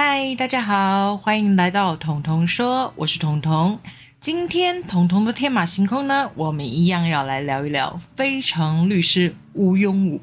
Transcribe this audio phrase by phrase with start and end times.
[0.00, 3.80] 嗨，大家好，欢迎来到彤彤说，我是彤彤。
[4.20, 10.20] 今天彤彤的天马行空呢，我们一样要来聊一聊《非常律师吴庸武》。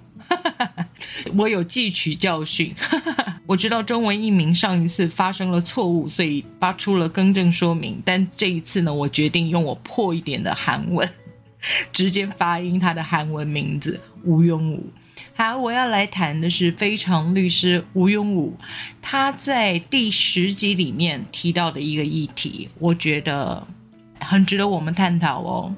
[1.35, 2.73] 我有汲取教训，
[3.45, 8.01] 我知道中文译名上一次发生了错误，所以发出了更正说明。
[8.05, 11.05] 但这一次呢，我决定用我破一点的韩文，
[11.91, 14.89] 直接发音他的韩文名字吴庸武。
[15.33, 18.57] 好，我要来谈的是非常律师吴庸武，
[19.01, 23.65] 他在第十集里面提到的一个议题，我觉得
[24.19, 25.75] 很值得我们探讨哦。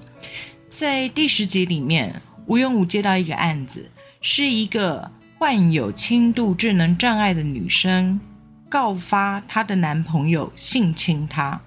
[0.70, 3.90] 在第十集里面，吴庸武接到一个案子。
[4.20, 8.20] 是一个患有轻度智能障碍的女生
[8.68, 11.62] 告发她的男朋友性侵她，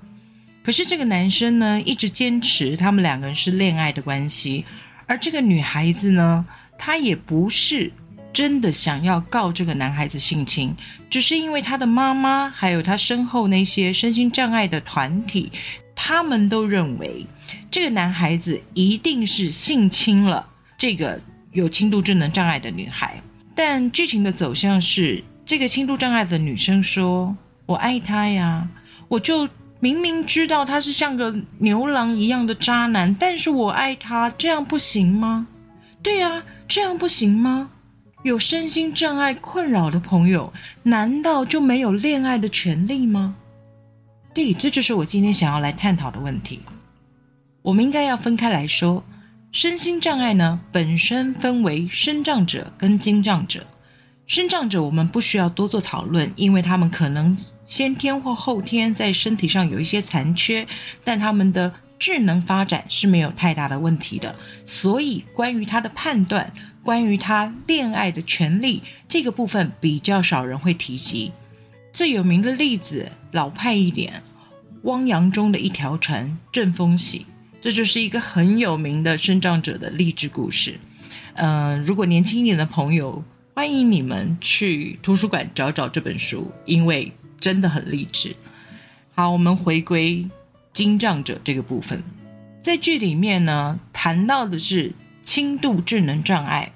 [0.64, 4.64] 可是这个男生呢一直坚持他们两个人是恋爱的关系，
[5.06, 6.44] 而这个女孩子呢，
[6.80, 7.92] 她也不是
[8.32, 10.74] 真的想要告这个男孩子性侵，
[11.10, 15.52] 只是因为她的妈妈还有她身后那些身心障碍的团体，
[15.94, 17.26] 他们都认为
[17.70, 21.20] 这个男孩子一定是性侵了这个。
[21.52, 23.20] 有轻度智能障碍的女孩，
[23.56, 28.68] 但剧情的走向是，这个轻度障碍的女生说：“我爱他呀，
[29.08, 29.48] 我就
[29.80, 35.44] 明明知道他是像个牛郎一样的渣男，但是我爱他，这样不行吗？
[36.04, 37.68] 对呀，这样不行吗？
[38.22, 40.52] 有身心障碍困扰的朋友，
[40.84, 43.34] 难道就没有恋爱的权利吗？
[44.32, 46.60] 对，这就是我今天想要来探讨的问题。
[47.62, 49.02] 我们应该要分开来说。”
[49.50, 53.66] 身心障碍呢，本身分为身障者跟精障者。
[54.28, 60.68] 身障者我们不需要多做讨论，因为他们可能先天或后天在身体上有一些残缺，
[61.02, 64.34] 但他们的智能发展是没有太大的问题的。
[64.64, 66.52] 所以，关于他的判断，
[66.82, 71.30] 关于他恋爱的权利这个部分，比较少人会提及。
[71.92, 74.22] 最有名的例子，老派一点，
[74.82, 77.26] 汪洋中的一条船，郑风喜。
[77.60, 80.80] 这就是一个很有名的生长者的励志故事。
[81.34, 83.22] 嗯，如果年轻一点的朋友，
[83.54, 88.34] 欢迎你们去图书馆找找这本书，因为真的很励志。
[89.14, 90.26] 好，我们回归
[90.72, 92.02] 精障者这个部分，
[92.62, 94.92] 在剧里面呢，谈到的是
[95.22, 96.72] 轻度智能障碍。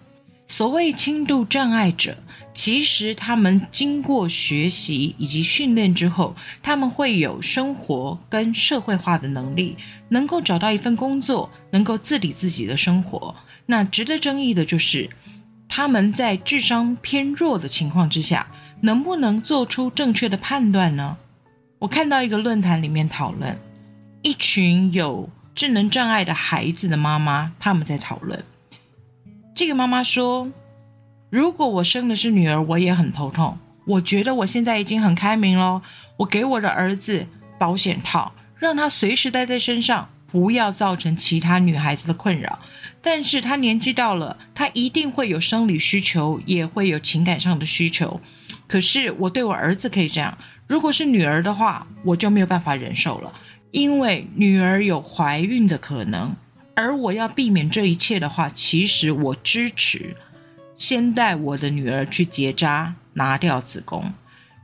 [0.47, 2.17] 所谓轻度障碍者。
[2.57, 9.77] 其实他们经过学习以及训练之后，他们会有生活跟社会化的能力，
[10.11, 13.35] 能够找到一份工作，能够自理自己的生活。
[13.67, 15.11] 那值得争议的就是，
[15.69, 18.47] 他们在智商偏弱的情况之下，
[18.83, 21.17] 能不能做出正确的判断呢？
[21.81, 23.59] 我看到一个论坛里面讨论，
[24.25, 28.45] 一群有智能障碍的孩子的妈妈，他们在讨论。
[29.55, 30.51] 这个妈妈说。
[31.31, 33.59] 如果我生的是女儿，我也很头痛。
[33.87, 35.83] 我觉得我现在已经很开明了。
[36.19, 37.27] 我给我的儿子
[37.59, 42.61] 保险套，让他随时带在身上，不要造成其他女孩子的困扰。
[43.03, 48.21] 但是他年纪到了，他一定会有生理需求，也会有情感上的需求。
[48.69, 53.33] 可是我对我儿子可以这样，如果是女儿的话，我就没有办法忍受了，
[53.75, 56.37] 因为女儿有怀孕的可能。
[56.77, 60.17] 而我要避免这一切的话，其实我支持。
[60.77, 64.13] 先带我的女儿去结扎，拿掉子宫，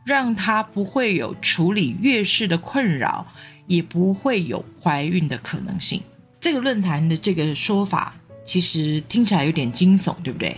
[0.04, 3.26] 让她不会有处理月事的困扰，
[3.66, 6.00] 也不会有怀孕的可能性。
[6.41, 10.56] 这个论坛的这个说法，其实听起来有点惊悚，对不对？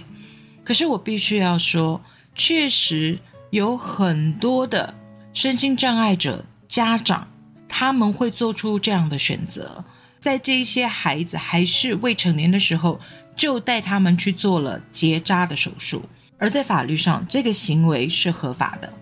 [0.63, 2.03] 可是我必须要说，
[2.35, 3.19] 确实
[3.49, 4.95] 有很多的
[5.33, 7.29] 身心障碍者家长，
[7.75, 9.83] 他们会做出这样的选择，
[10.21, 13.01] 在这一些孩子还是未成年的时候。
[13.35, 16.03] 就带他们去做了结扎的手术，
[16.37, 18.93] 而在法律上，这个行为是合法的。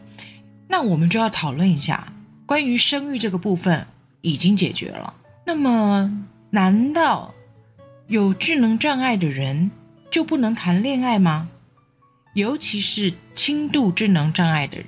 [0.69, 2.13] 那我们就要讨论一下，
[2.47, 3.89] 关于生育这个部分
[4.21, 5.13] 已经解决了。
[5.45, 7.35] 那么，难道
[8.07, 9.73] 有智能障碍的人
[10.13, 11.49] 就不能谈恋爱吗？
[12.35, 14.87] 尤其是轻度智能障碍的人，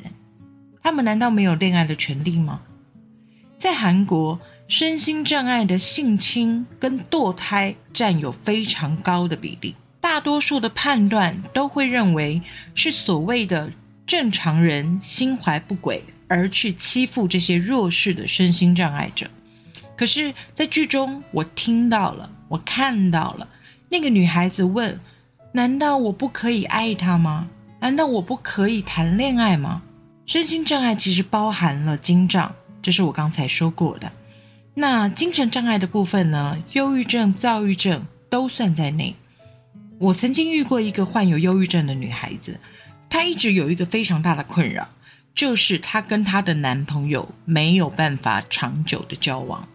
[0.84, 2.60] 他们难道没有恋爱的权利吗？
[3.62, 4.40] 在韩国。
[4.66, 12.40] 身心障碍的性侵跟堕胎占有非常高的比例，大多数的判断都会认为
[12.74, 13.70] 是所谓的
[14.06, 19.30] 正常人心怀不轨而去欺负这些弱势的身心障碍者。
[19.94, 23.46] 可是，在剧中我听到了，我看到了
[23.90, 24.98] 那个女孩子问
[25.52, 27.46] ：“难道我不可以爱他吗？
[27.78, 29.82] 难道我不可以谈恋爱吗？”
[30.24, 34.10] 身心障碍其实包含了精障，这是我刚才说过的。
[34.74, 36.58] 那精神障碍的部分呢？
[36.72, 39.14] 忧郁症、躁郁症都算在内。
[39.98, 42.58] 我曾经遇过一个患有忧郁症的女孩子，
[43.08, 44.88] 她一直有一个非常大的困扰，
[45.34, 49.68] 就是她跟她的男朋友没有办法长久的交往。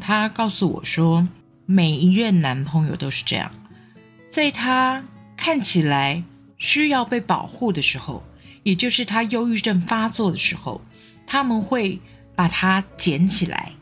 [0.00, 1.28] 她告诉我说，
[1.66, 3.52] 每一任男朋友都是这样，
[4.30, 5.04] 在她
[5.36, 6.24] 看起来
[6.56, 8.24] 需要被保护的时候，
[8.62, 10.80] 也就是她忧郁症发作的时候，
[11.26, 12.00] 他们会
[12.38, 13.72] 把它捡起来。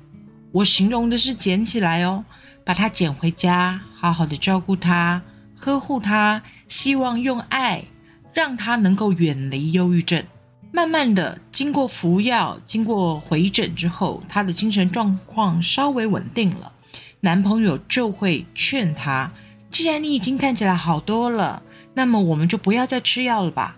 [0.50, 2.24] 我形容的是捡起来哦，
[2.64, 5.20] 把它捡回家，好好的照顾它，
[5.54, 7.84] 呵护它，希望用爱
[8.32, 10.24] 让它能够远离忧郁症。
[10.72, 16.72] 慢慢的，经过服药，经过回诊之后，她的精神状况稍微稳定了，
[17.20, 19.30] 男朋友就会劝她
[19.70, 21.62] ：“既然你已经看起来好多了，
[21.92, 23.76] 那么我们就不要再吃药了吧。”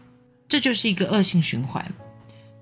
[0.48, 1.84] 这就是一个恶性循环。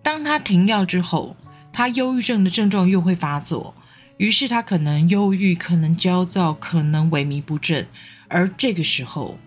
[0.02, 1.36] 当她停药之后，
[1.76, 3.74] 她忧郁症的症状又会发作，
[4.16, 7.86] 于是她可能忧郁，可能焦躁，可能萎靡不振。
[8.28, 9.38] 而这个时候，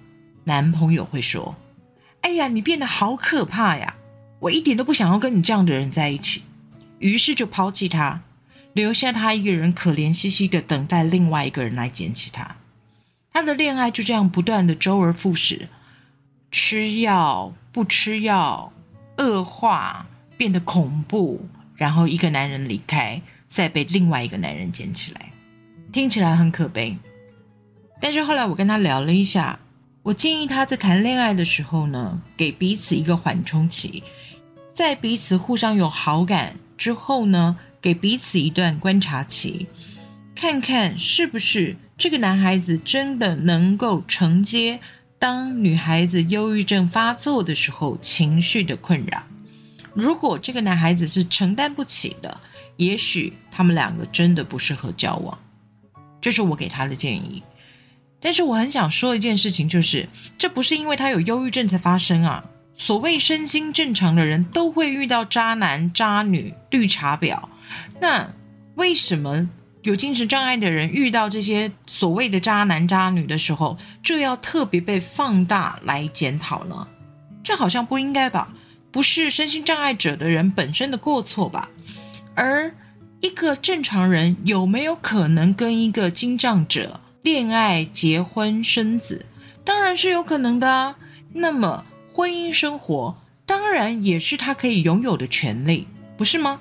[0.43, 1.55] 男朋友会说
[2.21, 3.95] ：“哎呀，你变得好可怕呀！”
[4.41, 6.43] 我一点都不想要跟你这样的人在一起，
[6.99, 8.21] 于是就抛弃他，
[8.73, 12.57] 留下他一个人可怜兮兮的等待另外一个人来捡起他。
[13.33, 15.67] 他的恋爱就这样不断的周而复始，
[16.51, 18.71] 吃药不吃药，
[19.17, 20.05] 恶化
[20.37, 21.49] 变得恐怖，
[21.79, 25.31] 然后一个男人离开，再被另外一个男人捡起来，
[25.91, 26.95] 听起来很可悲。
[28.01, 29.59] 但是后来我跟他聊了一下，
[30.03, 34.03] 我建议他在谈恋爱的时候呢，给彼此一个缓冲期。
[34.73, 39.67] 在彼此互相有好感之后呢，给彼此一段观察期，
[40.35, 44.79] 看看是不是这个男孩子真的能够承接
[45.17, 49.23] 当女孩子忧郁症发作的时候情绪的困扰。
[49.99, 52.39] 如果这个男孩子是承担不起的，
[52.77, 55.37] 也许他们两个真的不适合交往。
[56.21, 57.43] 这是我给他的建议。
[58.21, 60.07] 但是我很想说一件事情，就是
[60.37, 62.43] 这不是因为他有忧郁症才发生啊。
[62.75, 67.41] 所谓身心正常的人都会遇到渣男渣女绿茶婊，
[67.99, 68.29] 那
[68.75, 69.49] 为什么
[69.81, 76.87] 有精神障碍的人遇到这些所谓的渣男渣女的时候，就要特别被放大来检讨呢？
[77.43, 78.53] 这好像不应该吧？
[78.91, 81.69] 不是身心障碍者的人本身的过错吧？
[82.35, 82.73] 而
[83.21, 89.25] 一个正常人有没有可能跟一个精障者恋爱、结婚、生子？
[89.63, 90.95] 当然是有可能的啊。
[91.33, 91.85] 那么。
[92.11, 93.15] 婚姻生活
[93.45, 95.87] 当然也是他可以拥有的权利，
[96.17, 96.59] 不是吗？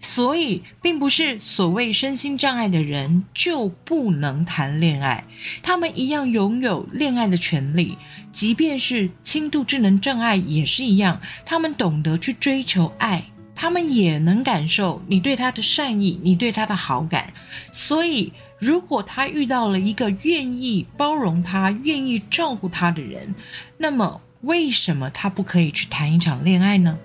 [0.00, 5.24] 所以，并不是所谓身心障碍的人就不能谈恋爱，
[5.62, 7.96] 他们一样拥有恋爱的权利。
[8.30, 17.32] 即便是轻度智能障碍也是一样，他们懂得去追求爱，他们也能感受你对他的善意，你对他的好感。
[17.72, 23.34] 所以，如果他遇到了一个愿意包容他、愿意照顾他的人，
[23.78, 24.20] 那么。
[24.42, 26.96] 为什么他不可以去谈一场恋爱呢？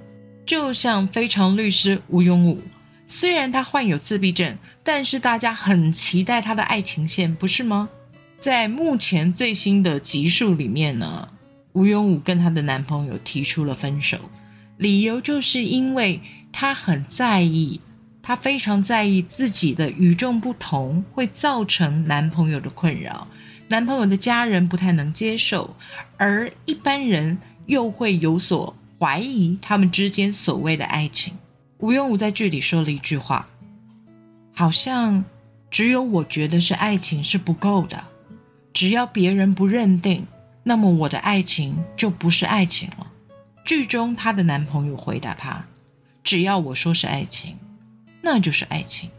[0.46, 2.62] 就像非常律师吴永武，
[3.13, 7.90] 虽然他患有自闭症，但是大家很期待他的爱情线，不是吗？
[8.40, 11.28] 在目前最新的集数里面呢，
[11.74, 14.18] 吴永武跟她的男朋友提出了分手，
[14.78, 16.22] 理由就是因为
[16.54, 17.82] 他很在意，
[18.24, 23.27] 他非常在意自己的与众不同会造成男朋友的困扰。
[23.68, 25.75] 男朋友的家人不太能接受，
[26.15, 31.34] 而一般人又会有所怀疑他们之间所谓的爱情。
[31.82, 33.50] 吴永武在剧里说了一句话
[34.54, 35.26] ：“好像
[35.72, 38.04] 只有我觉得是爱情是不够的，
[38.72, 40.28] 只要别人不认定，
[40.64, 43.08] 那么我的爱情就不是爱情了。”
[43.66, 45.66] 剧中她的男朋友回答她
[46.24, 47.58] ：“只要我说是爱情，
[48.22, 49.10] 那就是爱情。”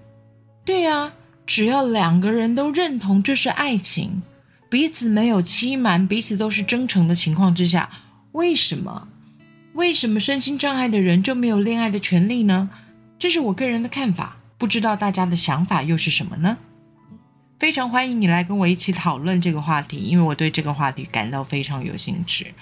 [0.65, 1.13] 对呀，
[1.45, 4.23] 只要两个人都认同这是爱情。
[4.71, 7.91] 彼此没有欺瞒，彼此都是真诚的情况之下，
[8.31, 9.09] 为什么？
[9.75, 12.69] 为什么身心障碍的人就没有恋爱的权利呢？
[13.19, 16.59] 这是我个人的看法，不知道大家的想法又是什么呢？
[17.59, 22.53] 非常欢迎你来跟我一起讨论这个话题，因为我对这个话题感到非常有兴趣，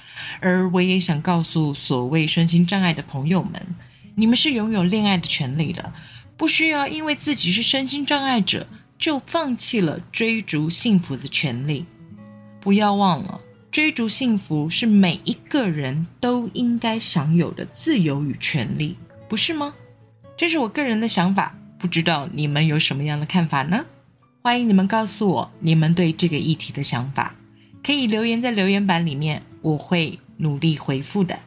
[0.41, 3.75] 而我也想告诉所谓身心障碍的朋友们，
[4.15, 5.93] 你们是拥有恋爱的权利的，
[6.37, 8.67] 不需要因为自己是身心障碍者
[8.99, 11.87] 就放弃了追逐幸福的权利。
[12.61, 13.41] 不要忘了，
[13.71, 18.97] 追逐幸福是每一个人都应该享有的自由与权利，
[19.29, 19.75] 不是吗？
[20.37, 23.85] 这是我个人的想法，不知道你们有什么样的看法呢？
[24.43, 27.35] 欢迎你们告诉我你们对这个议题的想法，
[27.85, 31.39] 可以留言在留言板里面，我会努力回复的。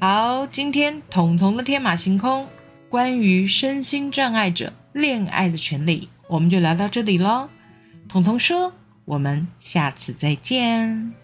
[0.00, 2.46] 好，今天彤彤的天马行空，
[2.90, 7.48] 关于身心障碍者恋爱的权利，我们就聊到这里喽。
[8.08, 8.72] 彤彤说。
[9.06, 11.23] 我们下次再见。